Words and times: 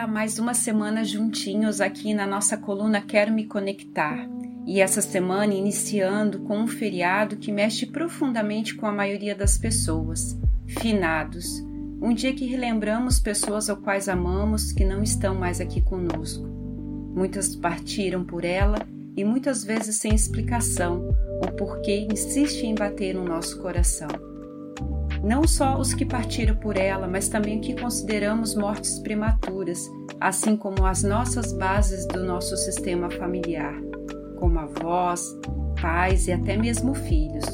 Olá, 0.00 0.06
mais 0.06 0.38
uma 0.38 0.54
semana 0.54 1.04
juntinhos 1.04 1.78
aqui 1.78 2.14
na 2.14 2.26
nossa 2.26 2.56
coluna 2.56 3.02
Quero 3.02 3.34
Me 3.34 3.44
Conectar. 3.44 4.26
E 4.66 4.80
essa 4.80 5.02
semana 5.02 5.52
iniciando 5.52 6.40
com 6.40 6.56
um 6.56 6.66
feriado 6.66 7.36
que 7.36 7.52
mexe 7.52 7.84
profundamente 7.84 8.74
com 8.74 8.86
a 8.86 8.92
maioria 8.92 9.34
das 9.34 9.58
pessoas. 9.58 10.38
Finados. 10.66 11.62
Um 12.00 12.14
dia 12.14 12.32
que 12.32 12.46
relembramos 12.46 13.20
pessoas 13.20 13.68
ao 13.68 13.76
quais 13.76 14.08
amamos 14.08 14.72
que 14.72 14.86
não 14.86 15.02
estão 15.02 15.34
mais 15.34 15.60
aqui 15.60 15.82
conosco. 15.82 16.46
Muitas 17.14 17.54
partiram 17.54 18.24
por 18.24 18.42
ela 18.42 18.78
e 19.14 19.22
muitas 19.22 19.62
vezes 19.62 19.96
sem 19.96 20.14
explicação, 20.14 21.10
o 21.44 21.52
porquê 21.58 22.08
insiste 22.10 22.64
em 22.64 22.74
bater 22.74 23.14
no 23.14 23.22
nosso 23.22 23.60
coração 23.60 24.29
não 25.22 25.46
só 25.46 25.78
os 25.78 25.92
que 25.92 26.04
partiram 26.04 26.56
por 26.56 26.76
ela, 26.76 27.06
mas 27.06 27.28
também 27.28 27.58
o 27.58 27.60
que 27.60 27.78
consideramos 27.78 28.54
mortes 28.54 28.98
prematuras, 28.98 29.90
assim 30.20 30.56
como 30.56 30.86
as 30.86 31.02
nossas 31.02 31.52
bases 31.52 32.06
do 32.06 32.24
nosso 32.24 32.56
sistema 32.56 33.10
familiar, 33.10 33.74
como 34.38 34.58
avós, 34.58 35.36
pais 35.80 36.26
e 36.26 36.32
até 36.32 36.56
mesmo 36.56 36.94
filhos. 36.94 37.44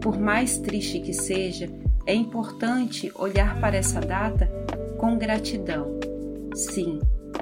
Por 0.00 0.18
mais 0.18 0.58
triste 0.58 1.00
que 1.00 1.12
seja, 1.12 1.70
é 2.06 2.14
importante 2.14 3.12
olhar 3.14 3.60
para 3.60 3.76
essa 3.76 4.00
data 4.00 4.50
com 4.98 5.16
gratidão. 5.16 6.00
Sim, 6.54 6.98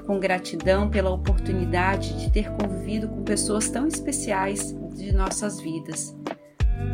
com 0.07 0.19
gratidão 0.19 0.91
pela 0.91 1.11
oportunidade 1.11 2.19
de 2.19 2.31
ter 2.31 2.51
convivido 2.53 3.09
com 3.09 3.23
pessoas 3.23 3.71
tão 3.71 3.87
especiais 3.87 4.75
de 4.95 5.13
nossas 5.13 5.61
vidas, 5.61 6.15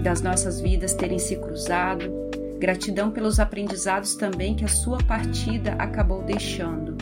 das 0.03 0.21
nossas 0.21 0.61
vidas 0.61 0.95
terem 0.95 1.19
se 1.19 1.37
cruzado, 1.37 2.26
Gratidão 2.59 3.11
pelos 3.11 3.39
aprendizados 3.39 4.15
também 4.15 4.55
que 4.55 4.65
a 4.65 4.69
sua 4.69 4.99
partida 4.99 5.73
acabou 5.73 6.23
deixando. 6.23 6.97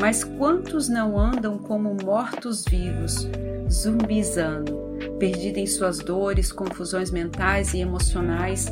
Mas 0.00 0.24
quantos 0.24 0.88
não 0.88 1.18
andam 1.18 1.58
como 1.58 1.96
mortos-vivos, 2.02 3.28
zumbizando, 3.70 4.76
perdidos 5.18 5.58
em 5.58 5.66
suas 5.66 5.98
dores, 5.98 6.50
confusões 6.50 7.10
mentais 7.10 7.72
e 7.72 7.78
emocionais, 7.78 8.66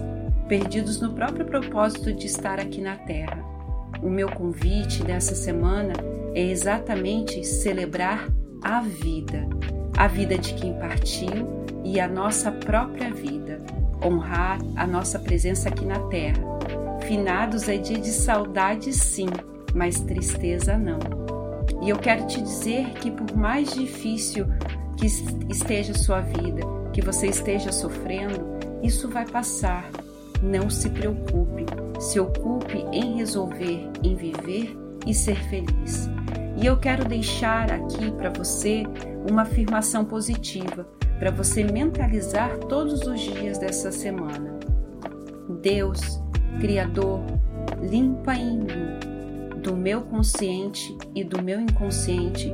perdidos 0.49 1.01
no 1.01 1.13
próprio 1.13 1.47
propósito 1.47 2.13
de 2.13 2.27
estar 2.27 2.59
aqui 2.59 2.81
na 2.81 2.97
Terra? 2.97 3.45
O 4.03 4.11
meu 4.11 4.29
convite 4.29 5.05
dessa 5.05 5.35
semana 5.37 5.93
é 6.35 6.43
exatamente 6.43 7.45
celebrar 7.45 8.29
a 8.63 8.81
vida, 8.81 9.47
a 9.97 10.09
vida 10.09 10.37
de 10.37 10.55
quem 10.55 10.75
partiu 10.79 11.65
e 11.85 12.01
a 12.01 12.09
nossa 12.09 12.51
própria 12.51 13.13
vida 13.13 13.61
honrar 14.05 14.59
a 14.77 14.87
nossa 14.87 15.19
presença 15.19 15.69
aqui 15.69 15.85
na 15.85 15.99
terra. 16.09 16.43
Finados 17.07 17.69
é 17.69 17.77
dia 17.77 17.99
de 17.99 18.11
saudade, 18.11 18.93
sim, 18.93 19.29
mas 19.75 20.01
tristeza 20.01 20.77
não. 20.77 20.99
E 21.83 21.91
eu 21.91 21.99
quero 21.99 22.27
te 22.27 22.41
dizer 22.41 22.91
que, 22.95 23.11
por 23.11 23.37
mais 23.37 23.73
difícil 23.73 24.47
que 24.97 25.07
esteja 25.49 25.95
sua 25.95 26.21
vida, 26.21 26.63
que 26.93 27.01
você 27.01 27.29
esteja 27.29 27.71
sofrendo, 27.71 28.59
isso 28.83 29.09
vai 29.09 29.27
passar. 29.27 29.89
Não 30.43 30.69
se 30.69 30.89
preocupe, 30.91 31.67
se 32.01 32.19
ocupe 32.19 32.85
em 32.93 33.17
resolver, 33.17 33.91
em 34.03 34.15
viver 34.17 34.77
e 35.07 35.15
ser 35.15 35.37
feliz. 35.49 36.09
E 36.57 36.67
eu 36.67 36.77
quero 36.77 37.05
deixar 37.05 37.71
aqui 37.71 38.11
para 38.13 38.31
você 38.31 38.83
uma 39.29 39.43
afirmação 39.43 40.05
positiva 40.05 40.87
para 41.19 41.31
você 41.31 41.65
mentalizar 41.65 42.57
todos 42.59 43.03
os 43.03 43.21
dias 43.21 43.59
dessa 43.59 43.91
semana. 43.91 44.59
Deus, 45.61 46.01
Criador, 46.61 47.21
limpa 47.81 48.35
em 48.35 48.59
mim, 48.59 49.59
do 49.63 49.77
meu 49.77 50.03
consciente 50.03 50.97
e 51.15 51.25
do 51.25 51.43
meu 51.43 51.61
inconsciente, 51.61 52.53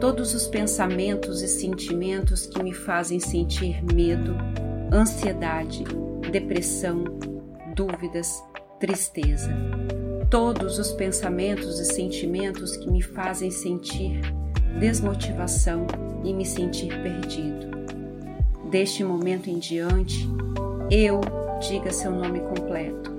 todos 0.00 0.34
os 0.34 0.46
pensamentos 0.46 1.42
e 1.42 1.48
sentimentos 1.48 2.46
que 2.46 2.62
me 2.62 2.72
fazem 2.72 3.18
sentir 3.18 3.82
medo, 3.92 4.36
ansiedade, 4.92 5.84
depressão, 6.30 7.04
dúvidas, 7.74 8.42
tristeza. 8.78 9.50
Todos 10.30 10.78
os 10.78 10.92
pensamentos 10.92 11.78
e 11.78 11.84
sentimentos 11.84 12.76
que 12.76 12.90
me 12.90 13.00
fazem 13.00 13.50
sentir 13.50 14.20
desmotivação 14.78 15.86
e 16.24 16.34
me 16.34 16.44
sentir 16.44 16.88
perdido 17.00 17.75
Deste 18.70 19.04
momento 19.04 19.48
em 19.48 19.58
diante, 19.58 20.28
eu, 20.90 21.20
diga 21.60 21.92
seu 21.92 22.10
nome 22.10 22.40
completo, 22.40 23.12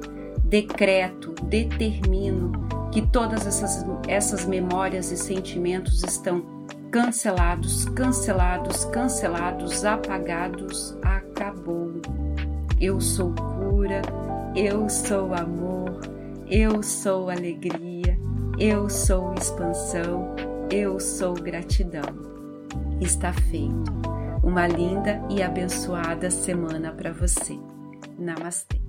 decreto, 0.44 1.34
determino 1.44 2.52
que 2.92 3.02
todas 3.02 3.46
essas, 3.46 3.86
essas 4.08 4.46
memórias 4.46 5.12
e 5.12 5.18
sentimentos 5.18 6.04
estão 6.04 6.44
cancelados, 6.92 7.86
cancelados, 7.86 8.86
cancelados, 8.86 9.86
apagados, 9.86 10.98
acabou. 11.02 11.94
Eu 12.80 13.00
sou 13.00 13.34
cura, 13.34 14.02
eu 14.56 14.90
sou 14.90 15.34
amor, 15.34 16.02
eu 16.50 16.84
sou 16.84 17.30
alegria, 17.30 18.18
eu 18.60 18.90
sou 18.90 19.34
expansão, 19.34 20.36
eu 20.70 21.00
sou 21.00 21.34
gratidão. 21.34 22.28
Está 23.00 23.32
feito. 23.32 24.17
Uma 24.48 24.66
linda 24.66 25.22
e 25.30 25.44
abençoada 25.44 26.32
semana 26.32 26.94
para 26.94 27.12
você. 27.12 27.60
Namastê. 28.18 28.80